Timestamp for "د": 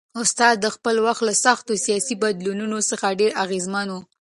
0.61-0.67